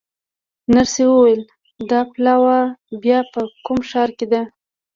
نرسې 0.73 1.03
وویل: 1.09 1.41
دا 1.89 1.99
پلاوا 2.11 2.59
بیا 3.03 3.19
په 3.33 3.41
کوم 3.65 3.79
ښار 3.89 4.09
کې 4.17 4.25
ده؟ 4.31 4.41